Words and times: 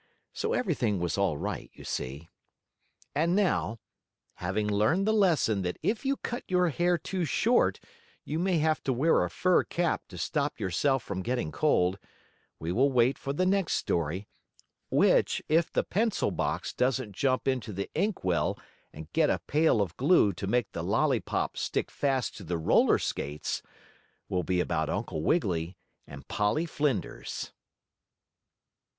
So 0.33 0.53
everything 0.53 0.99
was 0.99 1.15
all 1.15 1.37
right, 1.37 1.69
you 1.75 1.83
see. 1.83 2.27
And 3.13 3.35
now, 3.35 3.77
having 4.37 4.65
learned 4.67 5.05
the 5.05 5.13
lesson 5.13 5.61
that 5.61 5.77
if 5.83 6.03
you 6.03 6.17
cut 6.17 6.43
your 6.47 6.69
hair 6.69 6.97
too 6.97 7.23
short 7.23 7.79
you 8.25 8.39
may 8.39 8.57
have 8.57 8.81
to 8.85 8.93
wear 8.93 9.23
a 9.23 9.29
fur 9.29 9.63
cap 9.63 10.07
to 10.07 10.17
stop 10.17 10.59
yourself 10.59 11.03
from 11.03 11.21
getting 11.21 11.51
cold, 11.51 11.99
we 12.57 12.71
will 12.71 12.91
wait 12.91 13.19
for 13.19 13.31
the 13.31 13.45
next 13.45 13.73
story, 13.73 14.27
which, 14.89 15.39
if 15.47 15.71
the 15.71 15.83
pencil 15.83 16.31
box 16.31 16.73
doesn't 16.73 17.11
jump 17.11 17.47
into 17.47 17.71
the 17.71 17.87
ink 17.93 18.23
well 18.23 18.57
and 18.91 19.13
get 19.13 19.29
a 19.29 19.37
pail 19.45 19.81
of 19.83 19.95
glue 19.97 20.33
to 20.33 20.47
make 20.47 20.71
the 20.71 20.83
lollypop 20.83 21.55
stick 21.55 21.91
fast 21.91 22.35
to 22.37 22.43
the 22.43 22.57
roller 22.57 22.97
skates, 22.97 23.61
will 24.29 24.41
be 24.41 24.59
about 24.59 24.89
Uncle 24.89 25.21
Wiggily 25.21 25.77
and 26.07 26.27
Polly 26.27 26.65
Flinders. 26.65 27.51